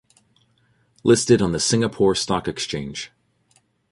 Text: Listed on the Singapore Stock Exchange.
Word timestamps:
Listed 1.03 1.43
on 1.43 1.51
the 1.51 1.59
Singapore 1.59 2.15
Stock 2.15 2.47
Exchange. 2.47 3.11